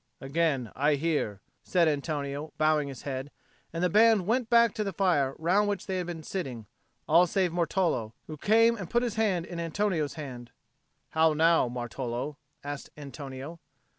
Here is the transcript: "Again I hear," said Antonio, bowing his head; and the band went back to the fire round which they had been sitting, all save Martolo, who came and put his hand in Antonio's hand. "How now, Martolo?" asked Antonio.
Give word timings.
"Again 0.19 0.71
I 0.75 0.95
hear," 0.95 1.41
said 1.61 1.87
Antonio, 1.87 2.53
bowing 2.57 2.87
his 2.87 3.03
head; 3.03 3.29
and 3.71 3.83
the 3.83 3.87
band 3.89 4.25
went 4.25 4.49
back 4.49 4.73
to 4.73 4.83
the 4.83 4.91
fire 4.93 5.35
round 5.37 5.67
which 5.67 5.85
they 5.85 5.97
had 5.99 6.07
been 6.07 6.23
sitting, 6.23 6.65
all 7.07 7.27
save 7.27 7.51
Martolo, 7.51 8.13
who 8.25 8.35
came 8.35 8.75
and 8.75 8.89
put 8.89 9.03
his 9.03 9.13
hand 9.13 9.45
in 9.45 9.59
Antonio's 9.59 10.15
hand. 10.15 10.49
"How 11.11 11.33
now, 11.33 11.69
Martolo?" 11.69 12.37
asked 12.63 12.89
Antonio. 12.97 13.59